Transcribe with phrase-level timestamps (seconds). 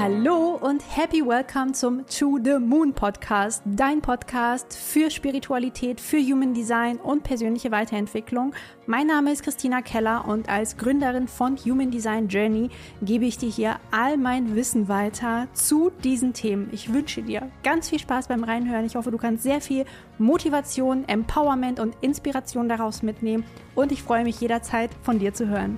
[0.00, 6.54] Hallo und happy welcome zum To the Moon Podcast, dein Podcast für Spiritualität, für Human
[6.54, 8.54] Design und persönliche Weiterentwicklung.
[8.86, 12.70] Mein Name ist Christina Keller und als Gründerin von Human Design Journey
[13.02, 16.70] gebe ich dir hier all mein Wissen weiter zu diesen Themen.
[16.72, 18.86] Ich wünsche dir ganz viel Spaß beim Reinhören.
[18.86, 19.84] Ich hoffe, du kannst sehr viel
[20.16, 23.44] Motivation, Empowerment und Inspiration daraus mitnehmen
[23.74, 25.76] und ich freue mich jederzeit von dir zu hören.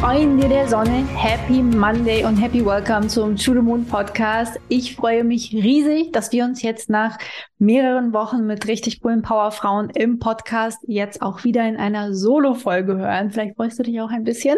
[0.00, 4.56] Freunde der Sonne, Happy Monday und Happy Welcome zum To the Moon Podcast.
[4.68, 7.18] Ich freue mich riesig, dass wir uns jetzt nach
[7.58, 13.32] mehreren Wochen mit richtig coolen Powerfrauen im Podcast jetzt auch wieder in einer Solo-Folge hören.
[13.32, 14.56] Vielleicht freust du dich auch ein bisschen,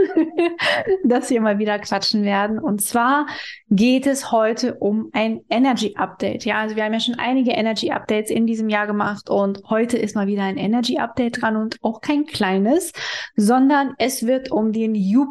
[1.04, 2.58] dass wir mal wieder quatschen werden.
[2.58, 3.26] Und zwar
[3.70, 6.44] geht es heute um ein Energy Update.
[6.44, 9.96] Ja, also wir haben ja schon einige Energy Updates in diesem Jahr gemacht und heute
[9.96, 12.92] ist mal wieder ein Energy Update dran und auch kein kleines,
[13.36, 15.29] sondern es wird um den Jupiter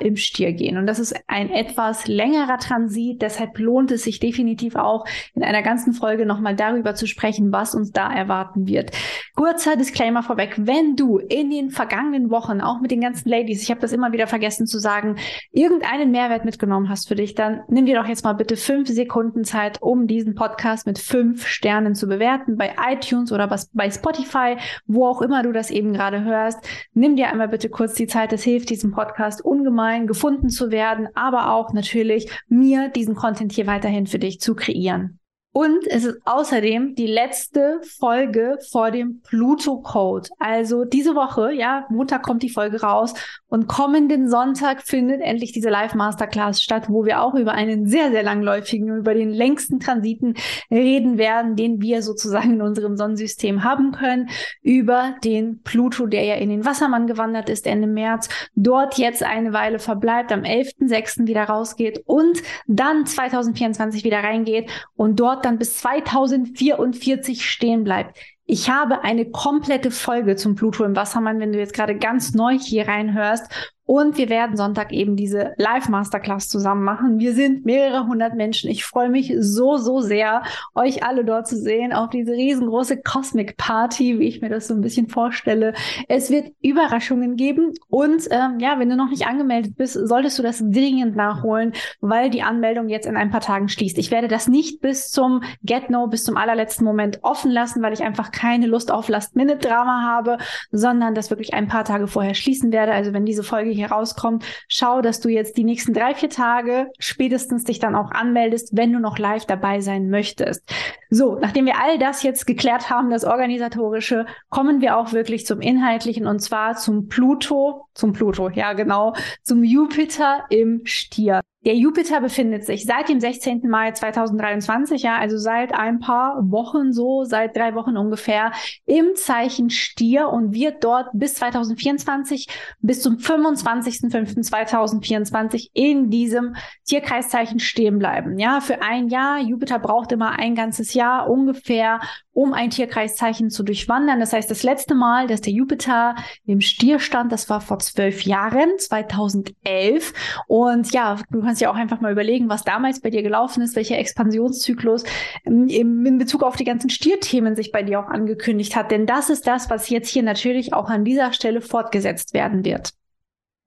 [0.00, 0.76] im Stier gehen.
[0.76, 3.22] Und das ist ein etwas längerer Transit.
[3.22, 5.04] Deshalb lohnt es sich definitiv auch
[5.34, 8.90] in einer ganzen Folge nochmal darüber zu sprechen, was uns da erwarten wird.
[9.34, 10.54] Kurzer Disclaimer vorweg.
[10.58, 14.12] Wenn du in den vergangenen Wochen, auch mit den ganzen Ladies, ich habe das immer
[14.12, 15.16] wieder vergessen zu sagen,
[15.52, 19.44] irgendeinen Mehrwert mitgenommen hast für dich, dann nimm dir doch jetzt mal bitte fünf Sekunden
[19.44, 25.06] Zeit, um diesen Podcast mit fünf Sternen zu bewerten bei iTunes oder bei Spotify, wo
[25.06, 26.58] auch immer du das eben gerade hörst.
[26.94, 28.32] Nimm dir einmal bitte kurz die Zeit.
[28.32, 33.66] Das hilft diesem Podcast ungemein gefunden zu werden, aber auch natürlich mir diesen Content hier
[33.66, 35.18] weiterhin für dich zu kreieren.
[35.52, 40.30] Und es ist außerdem die letzte Folge vor dem Pluto Code.
[40.38, 43.12] Also diese Woche, ja, Montag kommt die Folge raus
[43.48, 48.10] und kommenden Sonntag findet endlich diese Live Masterclass statt, wo wir auch über einen sehr,
[48.10, 50.36] sehr langläufigen, über den längsten Transiten
[50.70, 54.30] reden werden, den wir sozusagen in unserem Sonnensystem haben können,
[54.62, 59.52] über den Pluto, der ja in den Wassermann gewandert ist Ende März, dort jetzt eine
[59.52, 61.26] Weile verbleibt, am 11.06.
[61.26, 68.18] wieder rausgeht und dann 2024 wieder reingeht und dort dann bis 2044 stehen bleibt.
[68.44, 72.58] Ich habe eine komplette Folge zum Pluto im Wassermann, wenn du jetzt gerade ganz neu
[72.58, 77.18] hier reinhörst und wir werden Sonntag eben diese Live-Masterclass zusammen machen.
[77.18, 78.70] Wir sind mehrere hundert Menschen.
[78.70, 80.44] Ich freue mich so, so sehr,
[80.74, 84.72] euch alle dort zu sehen, auf diese riesengroße Cosmic Party, wie ich mir das so
[84.72, 85.74] ein bisschen vorstelle.
[86.08, 87.74] Es wird Überraschungen geben.
[87.90, 92.30] Und ähm, ja, wenn du noch nicht angemeldet bist, solltest du das dringend nachholen, weil
[92.30, 93.98] die Anmeldung jetzt in ein paar Tagen schließt.
[93.98, 97.92] Ich werde das nicht bis zum Get No, bis zum allerletzten Moment offen lassen, weil
[97.92, 100.38] ich einfach keine Lust auf Last-Minute-Drama habe,
[100.70, 102.92] sondern das wirklich ein paar Tage vorher schließen werde.
[102.92, 106.90] Also wenn diese Folge hier rauskommt, schau, dass du jetzt die nächsten drei, vier Tage
[106.98, 110.62] spätestens dich dann auch anmeldest, wenn du noch live dabei sein möchtest.
[111.10, 115.60] So, nachdem wir all das jetzt geklärt haben, das Organisatorische, kommen wir auch wirklich zum
[115.60, 121.40] Inhaltlichen und zwar zum Pluto, zum Pluto, ja genau, zum Jupiter im Stier.
[121.64, 123.68] Der Jupiter befindet sich seit dem 16.
[123.68, 128.50] Mai 2023, ja, also seit ein paar Wochen so, seit drei Wochen ungefähr,
[128.84, 132.48] im Zeichen Stier und wird dort bis 2024,
[132.80, 138.40] bis zum 25.05.2024 in diesem Tierkreiszeichen stehen bleiben.
[138.40, 139.38] Ja, für ein Jahr.
[139.38, 142.00] Jupiter braucht immer ein ganzes Jahr ungefähr,
[142.32, 144.18] um ein Tierkreiszeichen zu durchwandern.
[144.18, 148.22] Das heißt, das letzte Mal, dass der Jupiter im Stier stand, das war vor zwölf
[148.22, 150.12] Jahren, 2011.
[150.48, 153.76] Und ja, du kannst ja auch einfach mal überlegen, was damals bei dir gelaufen ist,
[153.76, 155.04] welcher Expansionszyklus
[155.44, 158.90] ähm, in Bezug auf die ganzen Stierthemen sich bei dir auch angekündigt hat.
[158.90, 162.94] Denn das ist das, was jetzt hier natürlich auch an dieser Stelle fortgesetzt werden wird.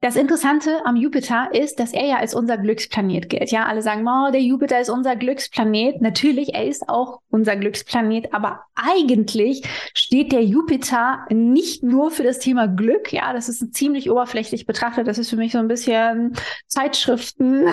[0.06, 3.50] Das Interessante am Jupiter ist, dass er ja als unser Glücksplanet gilt.
[3.50, 6.00] Ja, alle sagen, oh, der Jupiter ist unser Glücksplanet.
[6.00, 9.64] Natürlich, er ist auch unser Glücksplanet, aber eigentlich
[9.96, 13.12] steht der Jupiter nicht nur für das Thema Glück.
[13.12, 15.08] Ja, das ist ziemlich oberflächlich betrachtet.
[15.08, 16.34] Das ist für mich so ein bisschen
[16.68, 17.68] Zeitschriften,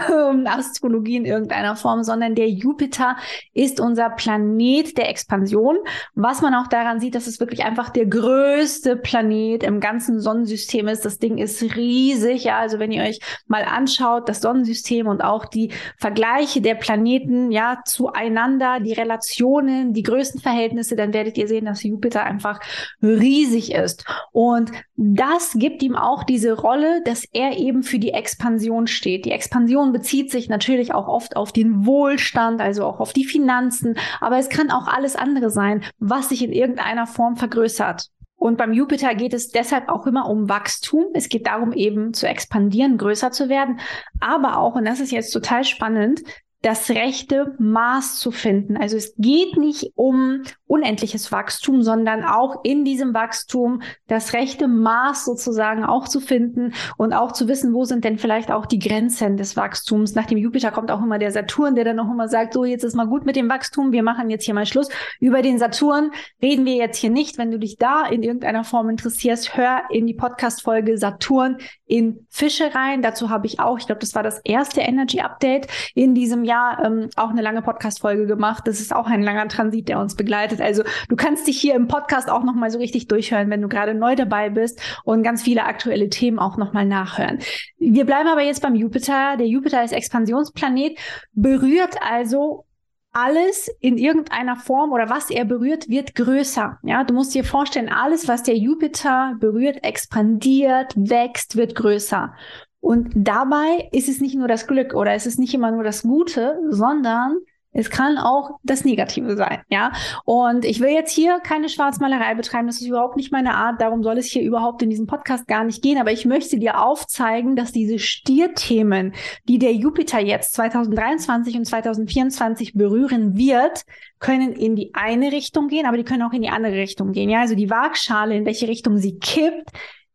[0.46, 3.18] Astrologie in irgendeiner Form, sondern der Jupiter
[3.52, 5.76] ist unser Planet der Expansion.
[6.14, 10.88] Was man auch daran sieht, dass es wirklich einfach der größte Planet im ganzen Sonnensystem
[10.88, 11.04] ist.
[11.04, 12.44] Das Ding ist riesig riesig.
[12.44, 17.50] Ja, also wenn ihr euch mal anschaut, das Sonnensystem und auch die Vergleiche der Planeten,
[17.50, 22.60] ja, zueinander, die Relationen, die Größenverhältnisse, dann werdet ihr sehen, dass Jupiter einfach
[23.02, 24.04] riesig ist.
[24.32, 29.24] Und das gibt ihm auch diese Rolle, dass er eben für die Expansion steht.
[29.24, 33.96] Die Expansion bezieht sich natürlich auch oft auf den Wohlstand, also auch auf die Finanzen,
[34.20, 38.08] aber es kann auch alles andere sein, was sich in irgendeiner Form vergrößert.
[38.42, 41.06] Und beim Jupiter geht es deshalb auch immer um Wachstum.
[41.14, 43.78] Es geht darum, eben zu expandieren, größer zu werden.
[44.18, 46.22] Aber auch, und das ist jetzt total spannend,
[46.62, 48.76] das rechte Maß zu finden.
[48.76, 55.24] Also es geht nicht um unendliches Wachstum, sondern auch in diesem Wachstum das rechte Maß
[55.24, 59.36] sozusagen auch zu finden und auch zu wissen, wo sind denn vielleicht auch die Grenzen
[59.36, 60.14] des Wachstums.
[60.14, 62.84] Nach dem Jupiter kommt auch immer der Saturn, der dann auch immer sagt, so jetzt
[62.84, 64.88] ist mal gut mit dem Wachstum, wir machen jetzt hier mal Schluss.
[65.18, 67.38] Über den Saturn reden wir jetzt hier nicht.
[67.38, 72.74] Wenn du dich da in irgendeiner Form interessierst, hör in die Podcast-Folge Saturn in Fische
[72.74, 73.02] rein.
[73.02, 76.51] Dazu habe ich auch, ich glaube, das war das erste Energy Update in diesem Jahr,
[76.84, 78.64] ähm, auch eine lange Podcast-Folge gemacht.
[78.66, 80.60] Das ist auch ein langer Transit, der uns begleitet.
[80.60, 83.94] Also du kannst dich hier im Podcast auch nochmal so richtig durchhören, wenn du gerade
[83.94, 87.38] neu dabei bist und ganz viele aktuelle Themen auch nochmal nachhören.
[87.78, 89.36] Wir bleiben aber jetzt beim Jupiter.
[89.36, 90.98] Der Jupiter ist Expansionsplanet,
[91.32, 92.66] berührt also
[93.12, 96.78] alles in irgendeiner Form oder was er berührt, wird größer.
[96.82, 102.34] Ja, du musst dir vorstellen, alles, was der Jupiter berührt, expandiert, wächst, wird größer.
[102.82, 106.02] Und dabei ist es nicht nur das Glück oder es ist nicht immer nur das
[106.02, 107.38] Gute, sondern
[107.74, 109.92] es kann auch das Negative sein, ja.
[110.24, 112.66] Und ich will jetzt hier keine Schwarzmalerei betreiben.
[112.66, 113.80] Das ist überhaupt nicht meine Art.
[113.80, 115.96] Darum soll es hier überhaupt in diesem Podcast gar nicht gehen.
[115.96, 119.14] Aber ich möchte dir aufzeigen, dass diese Stierthemen,
[119.48, 123.84] die der Jupiter jetzt 2023 und 2024 berühren wird,
[124.18, 127.30] können in die eine Richtung gehen, aber die können auch in die andere Richtung gehen.
[127.30, 129.70] Ja, also die Waagschale, in welche Richtung sie kippt,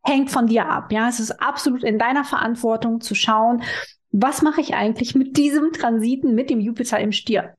[0.08, 0.92] hängt von dir ab.
[0.92, 3.64] Ja, es ist absolut in deiner Verantwortung zu schauen,
[4.12, 7.56] was mache ich eigentlich mit diesem Transiten mit dem Jupiter im Stier?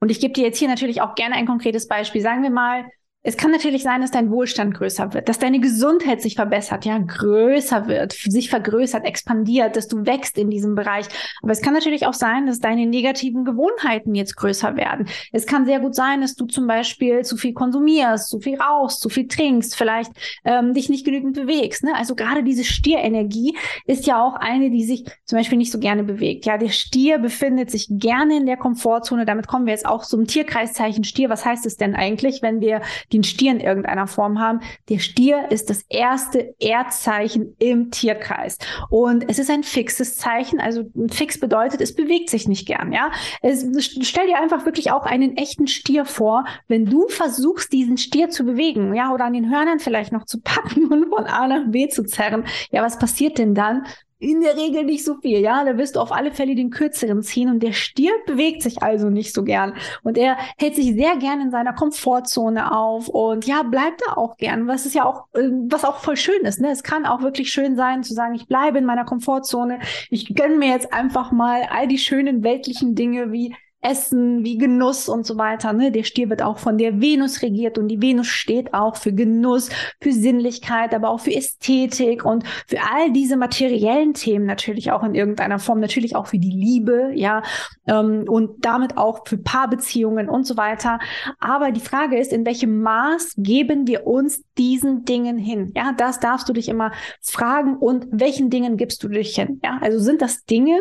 [0.00, 2.22] Und ich gebe dir jetzt hier natürlich auch gerne ein konkretes Beispiel.
[2.22, 2.86] Sagen wir mal,
[3.24, 6.98] es kann natürlich sein, dass dein Wohlstand größer wird, dass deine Gesundheit sich verbessert, ja,
[6.98, 11.06] größer wird, sich vergrößert, expandiert, dass du wächst in diesem Bereich.
[11.42, 15.08] Aber es kann natürlich auch sein, dass deine negativen Gewohnheiten jetzt größer werden.
[15.32, 19.00] Es kann sehr gut sein, dass du zum Beispiel zu viel konsumierst, zu viel rauchst,
[19.00, 20.12] zu viel trinkst, vielleicht
[20.44, 21.82] ähm, dich nicht genügend bewegst.
[21.82, 21.96] Ne?
[21.96, 26.04] Also gerade diese Stierenergie ist ja auch eine, die sich zum Beispiel nicht so gerne
[26.04, 26.46] bewegt.
[26.46, 29.24] Ja, der Stier befindet sich gerne in der Komfortzone.
[29.24, 31.28] Damit kommen wir jetzt auch zum Tierkreiszeichen Stier.
[31.30, 32.80] Was heißt es denn eigentlich, wenn wir
[33.12, 34.60] die einen Stier in irgendeiner Form haben.
[34.88, 38.58] Der Stier ist das erste Erdzeichen im Tierkreis.
[38.90, 40.60] Und es ist ein fixes Zeichen.
[40.60, 43.10] Also fix bedeutet, es bewegt sich nicht gern, ja.
[43.42, 43.66] Es,
[44.02, 48.44] stell dir einfach wirklich auch einen echten Stier vor, wenn du versuchst, diesen Stier zu
[48.44, 51.88] bewegen, ja, oder an den Hörnern vielleicht noch zu packen und von A nach B
[51.88, 52.44] zu zerren.
[52.70, 53.86] Ja, was passiert denn dann?
[54.18, 55.64] In der Regel nicht so viel, ja.
[55.64, 59.10] Da wirst du auf alle Fälle den kürzeren ziehen und der Stier bewegt sich also
[59.10, 59.74] nicht so gern.
[60.02, 64.36] Und er hält sich sehr gern in seiner Komfortzone auf und ja, bleibt da auch
[64.36, 66.70] gern, was ist ja auch, äh, was auch voll schön ist, ne.
[66.70, 69.78] Es kann auch wirklich schön sein, zu sagen, ich bleibe in meiner Komfortzone.
[70.10, 75.08] Ich gönne mir jetzt einfach mal all die schönen weltlichen Dinge wie Essen, wie Genuss
[75.08, 75.72] und so weiter.
[75.72, 75.92] Ne?
[75.92, 79.70] Der Stier wird auch von der Venus regiert und die Venus steht auch für Genuss,
[80.00, 85.14] für Sinnlichkeit, aber auch für Ästhetik und für all diese materiellen Themen natürlich auch in
[85.14, 87.42] irgendeiner Form, natürlich auch für die Liebe, ja,
[87.86, 90.98] ähm, und damit auch für Paarbeziehungen und so weiter.
[91.38, 95.72] Aber die Frage ist, in welchem Maß geben wir uns diesen Dingen hin?
[95.76, 96.90] Ja, das darfst du dich immer
[97.22, 99.60] fragen und welchen Dingen gibst du dich hin?
[99.62, 100.80] Ja, also sind das Dinge,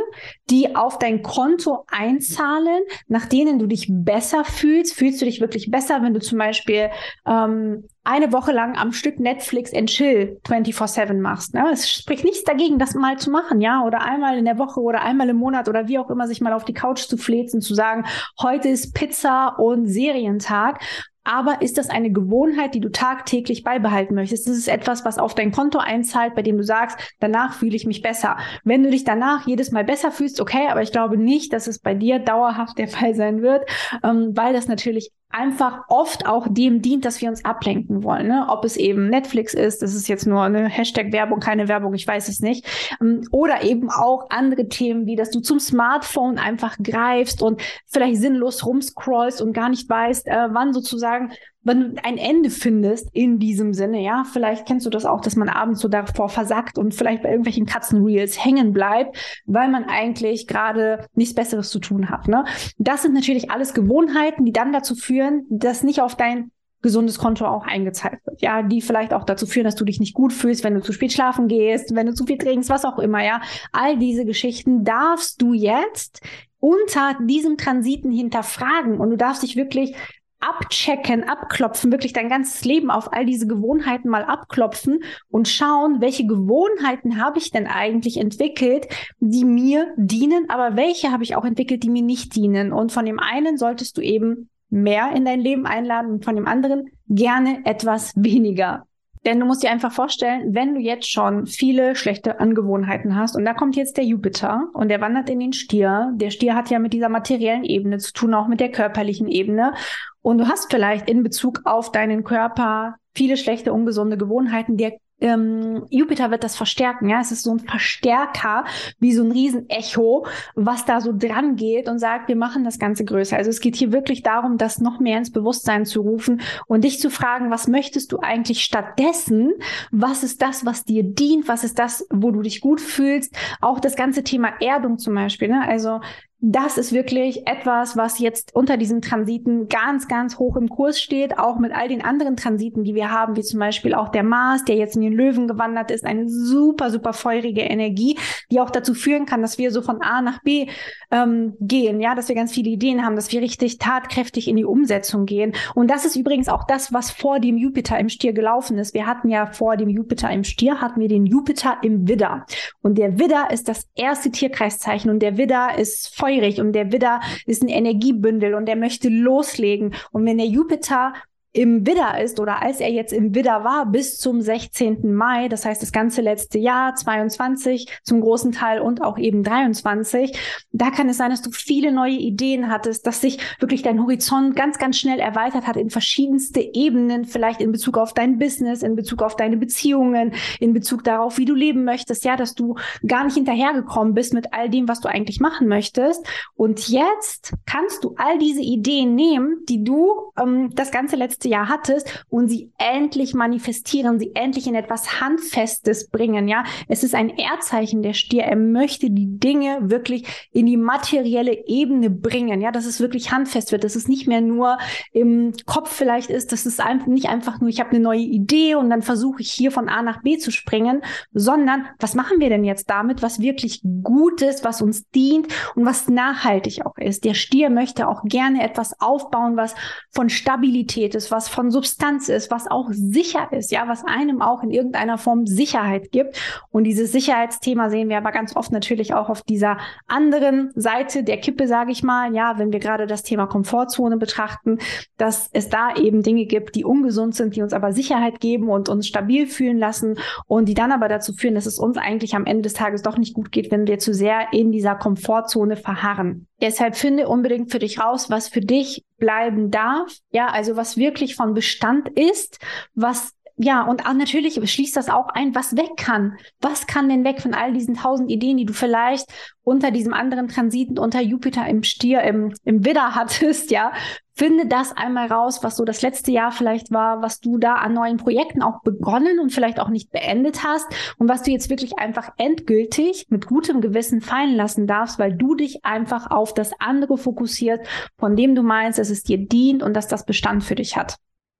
[0.49, 4.95] die auf dein Konto einzahlen, nach denen du dich besser fühlst.
[4.95, 6.89] Fühlst du dich wirklich besser, wenn du zum Beispiel
[7.25, 11.53] ähm, eine Woche lang am Stück Netflix and Chill 24-7 machst.
[11.53, 11.65] Ne?
[11.73, 15.01] Es spricht nichts dagegen, das mal zu machen, ja, oder einmal in der Woche oder
[15.01, 17.73] einmal im Monat oder wie auch immer sich mal auf die Couch zu flezen, zu
[17.73, 18.05] sagen,
[18.41, 20.79] heute ist Pizza und Serientag
[21.27, 24.47] aber ist das eine Gewohnheit, die du tagtäglich beibehalten möchtest?
[24.47, 28.01] Ist etwas, was auf dein Konto einzahlt, bei dem du sagst, danach fühle ich mich
[28.01, 28.37] besser.
[28.63, 31.79] Wenn du dich danach jedes Mal besser fühlst, okay, aber ich glaube nicht, dass es
[31.79, 33.69] bei dir dauerhaft der Fall sein wird,
[34.05, 38.27] ähm, weil das natürlich einfach oft auch dem dient, dass wir uns ablenken wollen.
[38.27, 38.47] Ne?
[38.49, 42.29] Ob es eben Netflix ist, das ist jetzt nur eine Hashtag-Werbung, keine Werbung, ich weiß
[42.29, 42.65] es nicht.
[43.01, 48.17] Ähm, oder eben auch andere Themen, wie dass du zum Smartphone einfach greifst und vielleicht
[48.17, 51.31] sinnlos rumscrollst und gar nicht weißt, äh, wann sozusagen
[51.67, 55.35] wenn du ein Ende findest in diesem Sinne, ja, vielleicht kennst du das auch, dass
[55.35, 60.47] man abends so davor versackt und vielleicht bei irgendwelchen Katzenreels hängen bleibt, weil man eigentlich
[60.47, 62.27] gerade nichts Besseres zu tun hat.
[62.27, 62.45] Ne?
[62.77, 67.45] Das sind natürlich alles Gewohnheiten, die dann dazu führen, dass nicht auf dein gesundes Konto
[67.45, 68.41] auch eingezahlt wird.
[68.41, 70.93] Ja, die vielleicht auch dazu führen, dass du dich nicht gut fühlst, wenn du zu
[70.93, 73.41] spät schlafen gehst, wenn du zu viel trinkst, was auch immer, ja.
[73.73, 76.21] All diese Geschichten darfst du jetzt
[76.59, 79.95] unter diesem Transiten hinterfragen und du darfst dich wirklich
[80.39, 86.25] abchecken, abklopfen, wirklich dein ganzes Leben auf all diese Gewohnheiten mal abklopfen und schauen, welche
[86.25, 88.87] Gewohnheiten habe ich denn eigentlich entwickelt,
[89.19, 92.71] die mir dienen, aber welche habe ich auch entwickelt, die mir nicht dienen.
[92.71, 96.47] Und von dem einen solltest du eben mehr in dein Leben einladen und von dem
[96.47, 98.86] anderen gerne etwas weniger.
[99.25, 103.45] Denn du musst dir einfach vorstellen, wenn du jetzt schon viele schlechte Angewohnheiten hast und
[103.45, 106.11] da kommt jetzt der Jupiter und der wandert in den Stier.
[106.15, 109.73] Der Stier hat ja mit dieser materiellen Ebene zu tun, auch mit der körperlichen Ebene.
[110.21, 114.77] Und du hast vielleicht in Bezug auf deinen Körper viele schlechte, ungesunde Gewohnheiten.
[114.77, 117.19] Der ähm, Jupiter wird das verstärken, ja.
[117.19, 118.65] Es ist so ein Verstärker,
[118.99, 123.03] wie so ein Riesenecho, was da so dran geht und sagt, wir machen das Ganze
[123.03, 123.35] größer.
[123.35, 126.99] Also es geht hier wirklich darum, das noch mehr ins Bewusstsein zu rufen und dich
[126.99, 129.53] zu fragen, was möchtest du eigentlich stattdessen?
[129.91, 131.47] Was ist das, was dir dient?
[131.47, 133.35] Was ist das, wo du dich gut fühlst?
[133.59, 135.67] Auch das ganze Thema Erdung zum Beispiel, ne?
[135.67, 135.99] Also
[136.39, 141.39] das ist wirklich etwas, was jetzt unter diesen Transiten ganz, ganz hoch im Kurs steht,
[141.39, 144.63] auch mit all den anderen Transiten, die wir haben, wie zum Beispiel auch der Mars,
[144.63, 148.19] der jetzt in den Löwen gewandert ist, eine super, super feurige Energie,
[148.51, 150.67] die auch dazu führen kann, dass wir so von A nach B
[151.09, 154.65] ähm, gehen, ja, dass wir ganz viele Ideen haben, dass wir richtig tatkräftig in die
[154.65, 155.53] Umsetzung gehen.
[155.73, 158.93] Und das ist übrigens auch das, was vor dem Jupiter im Stier gelaufen ist.
[158.93, 162.45] Wir hatten ja vor dem Jupiter im Stier, hatten wir den Jupiter im Widder.
[162.83, 166.91] Und der Widder ist das erste Tierkreiszeichen und der Widder ist voll feurig und der
[166.91, 169.93] Widder ist ein Energiebündel und der möchte loslegen.
[170.11, 171.13] Und wenn der Jupiter
[171.57, 175.13] im Widder ist oder als er jetzt im Widder war bis zum 16.
[175.13, 180.37] Mai, das heißt das ganze letzte Jahr 22 zum großen Teil und auch eben 23,
[180.71, 184.55] da kann es sein, dass du viele neue Ideen hattest, dass sich wirklich dein Horizont
[184.55, 188.95] ganz, ganz schnell erweitert hat in verschiedenste Ebenen, vielleicht in Bezug auf dein Business, in
[188.95, 192.75] Bezug auf deine Beziehungen, in Bezug darauf, wie du leben möchtest, ja, dass du
[193.07, 196.25] gar nicht hinterhergekommen bist mit all dem, was du eigentlich machen möchtest.
[196.55, 201.49] Und jetzt kannst du all diese Ideen nehmen, die du ähm, das ganze letzte letzte
[201.49, 206.63] Jahr hattest und sie endlich manifestieren, sie endlich in etwas Handfestes bringen, ja.
[206.87, 208.43] Es ist ein Erdzeichen der Stier.
[208.43, 213.71] Er möchte die Dinge wirklich in die materielle Ebene bringen, ja, dass es wirklich handfest
[213.71, 214.77] wird, dass es nicht mehr nur
[215.11, 218.75] im Kopf vielleicht ist, dass es einfach nicht einfach nur, ich habe eine neue Idee
[218.75, 221.01] und dann versuche ich hier von A nach B zu springen,
[221.33, 225.85] sondern was machen wir denn jetzt damit, was wirklich gut ist, was uns dient und
[225.85, 227.23] was nachhaltig auch ist.
[227.23, 229.75] Der Stier möchte auch gerne etwas aufbauen, was
[230.11, 234.63] von Stabilität ist, was von Substanz ist, was auch sicher ist, ja, was einem auch
[234.63, 236.39] in irgendeiner Form Sicherheit gibt.
[236.71, 239.77] Und dieses Sicherheitsthema sehen wir aber ganz oft natürlich auch auf dieser
[240.07, 244.79] anderen Seite der Kippe, sage ich mal, ja, wenn wir gerade das Thema Komfortzone betrachten,
[245.17, 248.89] dass es da eben Dinge gibt, die ungesund sind, die uns aber Sicherheit geben und
[248.89, 250.17] uns stabil fühlen lassen
[250.47, 253.17] und die dann aber dazu führen, dass es uns eigentlich am Ende des Tages doch
[253.17, 256.47] nicht gut geht, wenn wir zu sehr in dieser Komfortzone verharren.
[256.59, 260.11] Deshalb finde unbedingt für dich raus, was für dich bleiben darf.
[260.31, 262.59] Ja, also was wirklich von Bestand ist,
[262.95, 266.37] was ja, und natürlich schließt das auch ein, was weg kann.
[266.61, 269.25] Was kann denn weg von all diesen tausend Ideen, die du vielleicht
[269.63, 273.91] unter diesem anderen Transiten, unter Jupiter im Stier, im, im Widder hattest, ja?
[274.35, 277.93] Finde das einmal raus, was so das letzte Jahr vielleicht war, was du da an
[277.93, 280.85] neuen Projekten auch begonnen und vielleicht auch nicht beendet hast
[281.17, 285.55] und was du jetzt wirklich einfach endgültig mit gutem Gewissen fallen lassen darfst, weil du
[285.55, 287.81] dich einfach auf das andere fokussierst,
[288.19, 291.17] von dem du meinst, dass es dir dient und dass das Bestand für dich hat.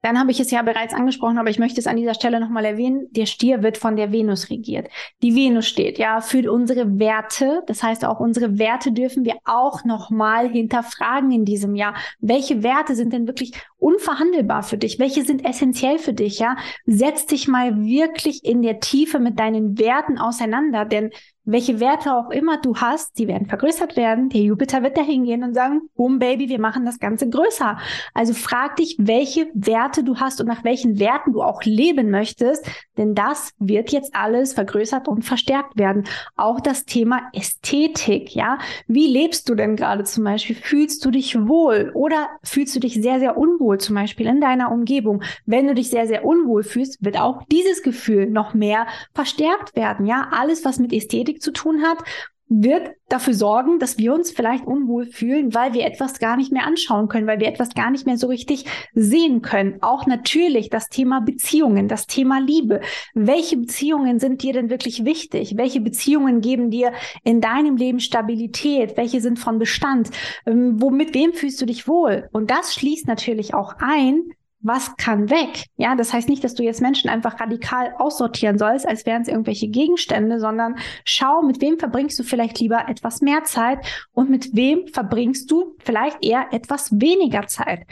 [0.07, 2.63] Dann habe ich es ja bereits angesprochen, aber ich möchte es an dieser Stelle nochmal
[2.63, 3.07] erwähnen.
[3.11, 4.87] Der Stier wird von der Venus regiert.
[5.21, 7.61] Die Venus steht ja für unsere Werte.
[7.67, 11.93] Das heißt, auch unsere Werte dürfen wir auch nochmal hinterfragen in diesem Jahr.
[12.21, 14.97] Welche Werte sind denn wirklich unverhandelbar für dich?
[14.97, 16.39] Welche sind essentiell für dich?
[16.39, 21.11] Ja, setz dich mal wirklich in der Tiefe mit deinen Werten auseinander, denn
[21.49, 24.27] welche Werte auch immer du hast, die werden vergrößert werden.
[24.27, 27.77] Der Jupiter wird da hingehen und sagen, boom, Baby, wir machen das Ganze größer.
[28.13, 32.65] Also frag dich, welche Werte du hast und nach welchen Werten du auch leben möchtest,
[32.97, 36.05] denn das wird jetzt alles vergrößert und verstärkt werden.
[36.35, 38.57] Auch das Thema Ästhetik, ja.
[38.87, 40.55] Wie lebst du denn gerade zum Beispiel?
[40.55, 44.71] Fühlst du dich wohl oder fühlst du dich sehr, sehr unwohl zum Beispiel in deiner
[44.71, 45.23] Umgebung?
[45.45, 50.05] Wenn du dich sehr, sehr unwohl fühlst, wird auch dieses Gefühl noch mehr verstärkt werden,
[50.05, 50.27] ja.
[50.31, 52.03] Alles, was mit Ästhetik zu tun hat,
[52.49, 56.65] wird dafür sorgen, dass wir uns vielleicht unwohl fühlen, weil wir etwas gar nicht mehr
[56.65, 59.77] anschauen können, weil wir etwas gar nicht mehr so richtig sehen können.
[59.81, 62.81] Auch natürlich das Thema Beziehungen, das Thema Liebe.
[63.13, 65.57] Welche Beziehungen sind dir denn wirklich wichtig?
[65.57, 68.95] Welche Beziehungen geben dir in deinem Leben Stabilität?
[68.95, 70.09] Welche sind von Bestand?
[70.45, 72.29] Ähm, womit wem fühlst du dich wohl?
[72.31, 74.23] Und das schließt natürlich auch ein,
[74.67, 75.65] was kann weg?
[75.77, 79.27] Ja, das heißt nicht, dass du jetzt Menschen einfach radikal aussortieren sollst, als wären es
[79.27, 83.79] irgendwelche Gegenstände, sondern schau, mit wem verbringst du vielleicht lieber etwas mehr Zeit
[84.12, 87.86] und mit wem verbringst du vielleicht eher etwas weniger Zeit.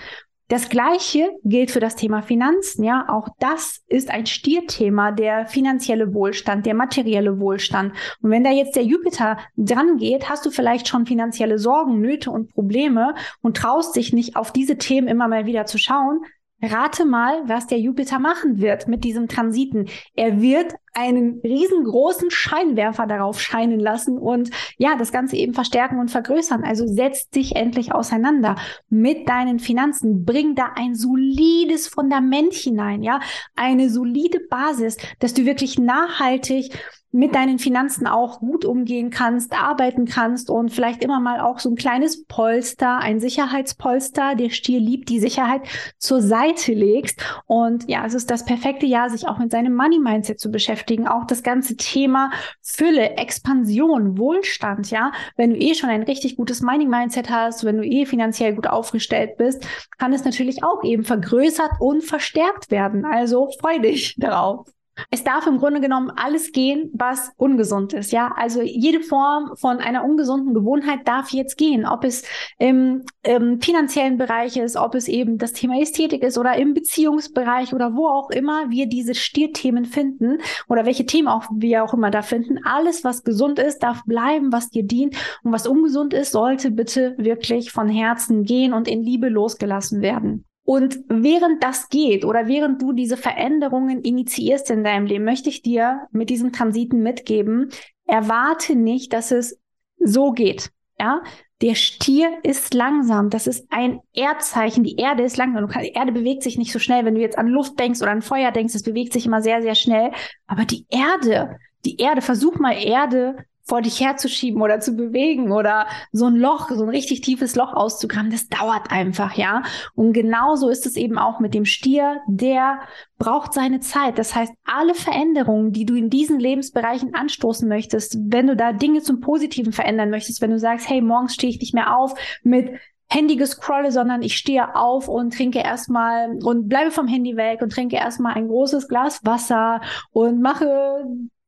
[0.47, 2.83] Das Gleiche gilt für das Thema Finanzen.
[2.83, 7.93] Ja, auch das ist ein Stierthema, der finanzielle Wohlstand, der materielle Wohlstand.
[8.21, 12.29] Und wenn da jetzt der Jupiter dran geht, hast du vielleicht schon finanzielle Sorgen, Nöte
[12.29, 16.21] und Probleme und traust dich nicht auf diese Themen immer mal wieder zu schauen,
[16.61, 19.87] Rate mal, was der Jupiter machen wird mit diesem Transiten.
[20.15, 26.09] Er wird einen riesengroßen Scheinwerfer darauf scheinen lassen und ja, das Ganze eben verstärken und
[26.09, 26.63] vergrößern.
[26.63, 28.55] Also setz dich endlich auseinander
[28.89, 30.23] mit deinen Finanzen.
[30.23, 33.19] Bring da ein solides Fundament hinein, ja,
[33.55, 36.71] eine solide Basis, dass du wirklich nachhaltig
[37.15, 41.69] mit deinen Finanzen auch gut umgehen kannst, arbeiten kannst und vielleicht immer mal auch so
[41.69, 45.61] ein kleines Polster, ein Sicherheitspolster, der Stier liebt die Sicherheit,
[45.97, 47.21] zur Seite legst.
[47.45, 51.07] Und ja, es ist das perfekte Jahr, sich auch mit seinem Money Mindset zu beschäftigen.
[51.07, 52.31] Auch das ganze Thema
[52.61, 55.13] Fülle, Expansion, Wohlstand, ja.
[55.37, 58.67] Wenn du eh schon ein richtig gutes Money Mindset hast, wenn du eh finanziell gut
[58.67, 59.65] aufgestellt bist,
[59.97, 63.05] kann es natürlich auch eben vergrößert und verstärkt werden.
[63.05, 64.67] Also freu dich darauf.
[65.09, 68.11] Es darf im Grunde genommen alles gehen, was ungesund ist.
[68.11, 71.85] Ja, also jede Form von einer ungesunden Gewohnheit darf jetzt gehen.
[71.85, 72.23] Ob es
[72.57, 77.73] im, im finanziellen Bereich ist, ob es eben das Thema Ästhetik ist oder im Beziehungsbereich
[77.73, 82.11] oder wo auch immer wir diese Stierthemen finden oder welche Themen auch wir auch immer
[82.11, 82.59] da finden.
[82.63, 87.15] Alles, was gesund ist, darf bleiben, was dir dient und was ungesund ist, sollte bitte
[87.17, 90.45] wirklich von Herzen gehen und in Liebe losgelassen werden.
[90.65, 95.61] Und während das geht oder während du diese Veränderungen initiierst in deinem Leben, möchte ich
[95.61, 97.69] dir mit diesem Transiten mitgeben,
[98.05, 99.59] erwarte nicht, dass es
[99.99, 100.71] so geht.
[100.99, 101.21] Ja,
[101.61, 103.29] der Stier ist langsam.
[103.29, 104.83] Das ist ein Erdzeichen.
[104.83, 105.69] Die Erde ist langsam.
[105.81, 107.05] Die Erde bewegt sich nicht so schnell.
[107.05, 109.61] Wenn du jetzt an Luft denkst oder an Feuer denkst, es bewegt sich immer sehr,
[109.61, 110.11] sehr schnell.
[110.47, 115.87] Aber die Erde, die Erde, versuch mal Erde vor dich herzuschieben oder zu bewegen oder
[116.11, 119.63] so ein Loch, so ein richtig tiefes Loch auszugraben, das dauert einfach, ja.
[119.95, 122.79] Und genauso ist es eben auch mit dem Stier, der
[123.17, 124.19] braucht seine Zeit.
[124.19, 129.01] Das heißt, alle Veränderungen, die du in diesen Lebensbereichen anstoßen möchtest, wenn du da Dinge
[129.01, 132.71] zum Positiven verändern möchtest, wenn du sagst, hey, morgens stehe ich nicht mehr auf mit
[133.07, 137.71] Handy gescrolle, sondern ich stehe auf und trinke erstmal und bleibe vom Handy weg und
[137.71, 139.81] trinke erstmal ein großes Glas Wasser
[140.11, 141.05] und mache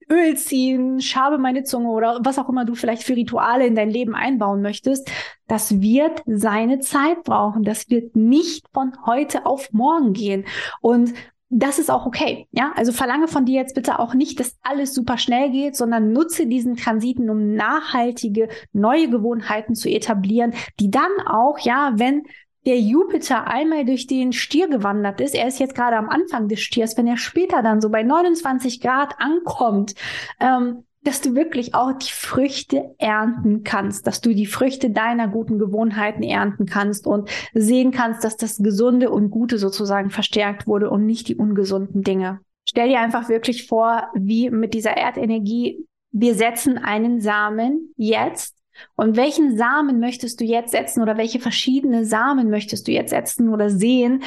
[0.10, 3.90] Öl ziehen, schabe meine Zunge oder was auch immer du vielleicht für Rituale in dein
[3.90, 5.10] Leben einbauen möchtest,
[5.48, 7.64] das wird seine Zeit brauchen.
[7.64, 10.46] Das wird nicht von heute auf morgen gehen.
[10.82, 11.14] Und
[11.50, 12.48] das ist auch okay.
[12.52, 16.12] Ja, also verlange von dir jetzt bitte auch nicht, dass alles super schnell geht, sondern
[16.12, 22.24] nutze diesen Transiten, um nachhaltige neue Gewohnheiten zu etablieren, die dann auch, ja, wenn
[22.68, 26.60] der Jupiter einmal durch den Stier gewandert ist, er ist jetzt gerade am Anfang des
[26.60, 29.96] Stiers, wenn er später dann so bei 29 Grad ankommt,
[30.42, 35.60] ähm, dass du wirklich auch die Früchte ernten kannst, dass du die Früchte deiner guten
[35.60, 41.06] Gewohnheiten ernten kannst und sehen kannst, dass das Gesunde und Gute sozusagen verstärkt wurde und
[41.06, 42.42] nicht die ungesunden Dinge.
[42.68, 48.57] Stell dir einfach wirklich vor, wie mit dieser Erdenergie, wir setzen einen Samen jetzt
[48.96, 53.50] und welchen Samen möchtest du jetzt setzen oder welche verschiedene Samen möchtest du jetzt setzen
[53.50, 54.24] oder sehen,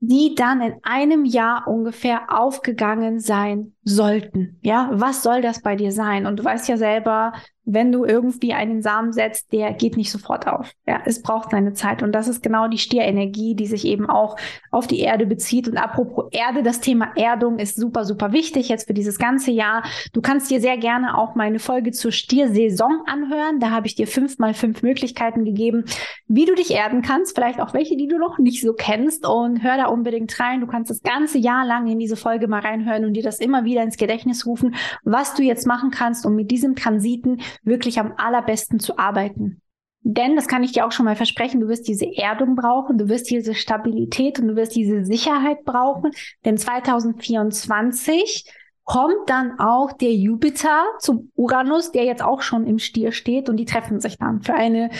[0.00, 4.58] die dann in einem Jahr ungefähr aufgegangen sein sollten.
[4.62, 6.26] Ja, was soll das bei dir sein?
[6.26, 7.32] Und du weißt ja selber,
[7.66, 10.72] wenn du irgendwie einen Samen setzt, der geht nicht sofort auf.
[10.86, 12.02] Ja, es braucht seine Zeit.
[12.02, 14.36] Und das ist genau die Stierenergie, die sich eben auch
[14.70, 15.68] auf die Erde bezieht.
[15.68, 19.82] Und apropos Erde, das Thema Erdung ist super, super wichtig jetzt für dieses ganze Jahr.
[20.12, 23.60] Du kannst dir sehr gerne auch meine Folge zur Stiersaison anhören.
[23.60, 25.84] Da habe ich dir fünf mal fünf Möglichkeiten gegeben,
[26.28, 27.34] wie du dich erden kannst.
[27.34, 29.26] Vielleicht auch welche, die du noch nicht so kennst.
[29.26, 30.60] Und hör da unbedingt rein.
[30.60, 33.64] Du kannst das ganze Jahr lang in diese Folge mal reinhören und dir das immer
[33.64, 38.14] wieder ins Gedächtnis rufen, was du jetzt machen kannst, um mit diesem Transiten wirklich am
[38.16, 39.60] allerbesten zu arbeiten.
[40.06, 43.08] Denn, das kann ich dir auch schon mal versprechen, du wirst diese Erdung brauchen, du
[43.08, 46.10] wirst diese Stabilität und du wirst diese Sicherheit brauchen.
[46.44, 48.44] Denn 2024
[48.84, 53.56] kommt dann auch der Jupiter zum Uranus, der jetzt auch schon im Stier steht und
[53.56, 54.90] die treffen sich dann für eine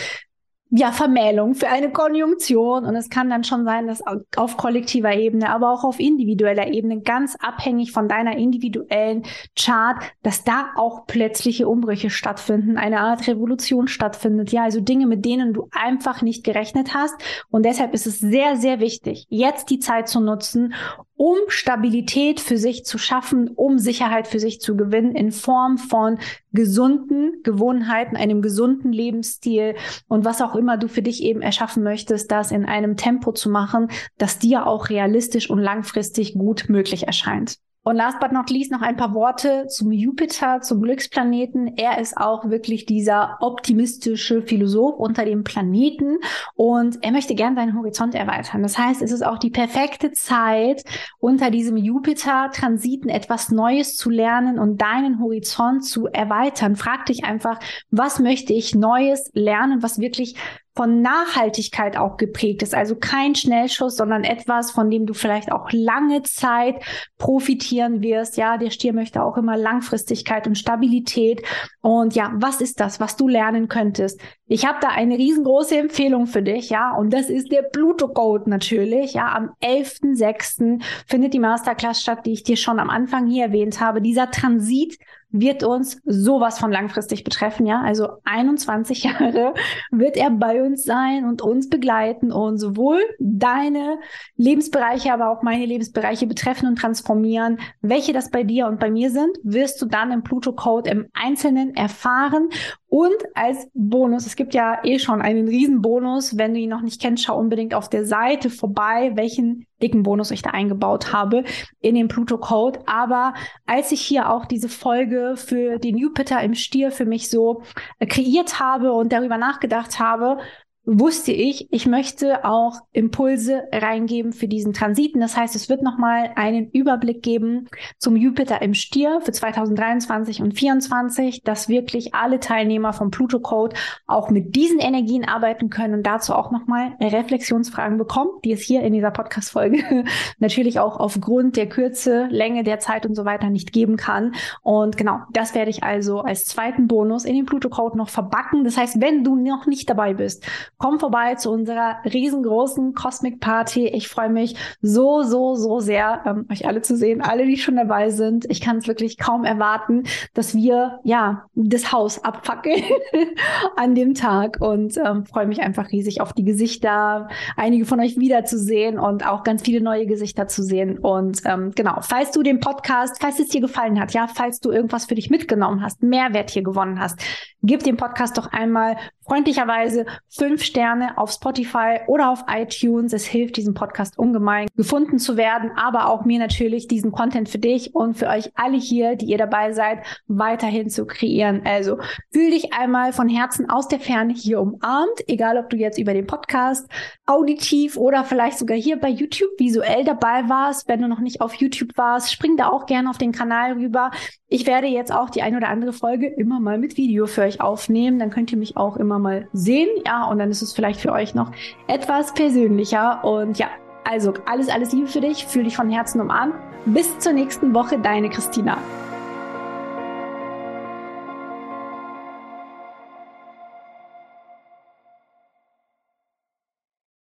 [0.77, 2.85] ja, Vermählung, für eine Konjunktion.
[2.85, 4.03] Und es kann dann schon sein, dass
[4.35, 9.23] auf kollektiver Ebene, aber auch auf individueller Ebene, ganz abhängig von deiner individuellen
[9.57, 14.51] Chart, dass da auch plötzliche Umbrüche stattfinden, eine Art Revolution stattfindet.
[14.51, 17.15] Ja, also Dinge, mit denen du einfach nicht gerechnet hast.
[17.49, 20.73] Und deshalb ist es sehr, sehr wichtig, jetzt die Zeit zu nutzen,
[21.17, 26.19] um Stabilität für sich zu schaffen, um Sicherheit für sich zu gewinnen in Form von
[26.51, 29.75] gesunden Gewohnheiten, einem gesunden Lebensstil
[30.07, 33.49] und was auch immer du für dich eben erschaffen möchtest, das in einem Tempo zu
[33.49, 37.57] machen, das dir auch realistisch und langfristig gut möglich erscheint.
[37.87, 41.77] Und last but not least noch ein paar Worte zum Jupiter, zum Glücksplaneten.
[41.77, 46.17] Er ist auch wirklich dieser optimistische Philosoph unter dem Planeten
[46.55, 48.63] und er möchte gern seinen Horizont erweitern.
[48.63, 50.83] Das heißt, es ist auch die perfekte Zeit,
[51.19, 56.75] unter diesem Jupiter-Transiten etwas Neues zu lernen und deinen Horizont zu erweitern.
[56.75, 57.59] Frag dich einfach,
[57.91, 60.37] was möchte ich Neues lernen, was wirklich
[60.75, 62.75] von Nachhaltigkeit auch geprägt ist.
[62.75, 66.83] Also kein Schnellschuss, sondern etwas, von dem du vielleicht auch lange Zeit
[67.17, 68.35] profitieren wirst.
[68.35, 71.41] Ja, der Stier möchte auch immer Langfristigkeit und Stabilität.
[71.81, 74.19] Und ja, was ist das, was du lernen könntest?
[74.47, 78.47] Ich habe da eine riesengroße Empfehlung für dich, ja, und das ist der Pluto Code
[78.47, 79.13] natürlich.
[79.13, 80.83] Ja, am 11.06.
[81.07, 84.01] findet die Masterclass statt, die ich dir schon am Anfang hier erwähnt habe.
[84.01, 84.99] Dieser Transit
[85.39, 87.81] wird uns sowas von langfristig betreffen, ja.
[87.81, 89.53] Also 21 Jahre
[89.91, 93.97] wird er bei uns sein und uns begleiten und sowohl deine
[94.37, 97.59] Lebensbereiche, aber auch meine Lebensbereiche betreffen und transformieren.
[97.81, 101.07] Welche das bei dir und bei mir sind, wirst du dann im Pluto Code im
[101.13, 102.49] Einzelnen erfahren.
[102.87, 106.37] Und als Bonus, es gibt ja eh schon einen riesen Bonus.
[106.37, 110.31] Wenn du ihn noch nicht kennst, schau unbedingt auf der Seite vorbei, welchen dicken Bonus
[110.31, 111.43] ich da eingebaut habe
[111.81, 112.79] in den Pluto Code.
[112.85, 113.33] Aber
[113.65, 117.63] als ich hier auch diese Folge für den Jupiter im Stier für mich so
[117.99, 120.37] äh, kreiert habe und darüber nachgedacht habe,
[120.85, 125.19] wusste ich, ich möchte auch Impulse reingeben für diesen Transiten.
[125.19, 127.67] Das heißt, es wird nochmal einen Überblick geben
[127.97, 133.75] zum Jupiter im Stier für 2023 und 2024, dass wirklich alle Teilnehmer vom Pluto Code
[134.05, 138.81] auch mit diesen Energien arbeiten können und dazu auch nochmal Reflexionsfragen bekommen, die es hier
[138.81, 140.05] in dieser Podcast-Folge
[140.39, 144.33] natürlich auch aufgrund der Kürze, Länge der Zeit und so weiter nicht geben kann.
[144.61, 148.63] Und genau, das werde ich also als zweiten Bonus in den Pluto Code noch verbacken.
[148.63, 150.45] Das heißt, wenn du noch nicht dabei bist,
[150.77, 153.87] Komm vorbei zu unserer riesengroßen Cosmic Party.
[153.87, 157.75] Ich freue mich so, so, so sehr, ähm, euch alle zu sehen, alle, die schon
[157.77, 158.45] dabei sind.
[158.49, 162.83] Ich kann es wirklich kaum erwarten, dass wir ja das Haus abfackeln
[163.77, 168.17] an dem Tag und ähm, freue mich einfach riesig auf die Gesichter, einige von euch
[168.17, 170.97] wiederzusehen und auch ganz viele neue Gesichter zu sehen.
[170.97, 174.71] Und ähm, genau, falls du den Podcast, falls es dir gefallen hat, ja, falls du
[174.71, 177.21] irgendwas für dich mitgenommen hast, Mehrwert hier gewonnen hast,
[177.63, 183.13] gib dem Podcast doch einmal freundlicherweise fünf Sterne auf Spotify oder auf iTunes.
[183.13, 187.57] Es hilft diesem Podcast ungemein gefunden zu werden, aber auch mir natürlich diesen Content für
[187.57, 191.61] dich und für euch alle hier, die ihr dabei seid, weiterhin zu kreieren.
[191.65, 191.97] Also
[192.31, 196.13] fühl dich einmal von Herzen aus der Ferne hier umarmt, egal ob du jetzt über
[196.13, 196.87] den Podcast
[197.25, 200.87] auditiv oder vielleicht sogar hier bei YouTube visuell dabei warst.
[200.87, 204.11] Wenn du noch nicht auf YouTube warst, spring da auch gerne auf den Kanal rüber.
[204.47, 207.61] Ich werde jetzt auch die ein oder andere Folge immer mal mit Video für euch
[207.61, 208.19] aufnehmen.
[208.19, 209.89] Dann könnt ihr mich auch immer mal sehen.
[210.05, 211.51] Ja, und dann ist es vielleicht für euch noch
[211.87, 213.23] etwas persönlicher.
[213.23, 213.69] Und ja,
[214.03, 215.47] also alles, alles Liebe für dich.
[215.47, 216.53] Fühl dich von Herzen umarmt.
[216.85, 218.77] Bis zur nächsten Woche, deine Christina.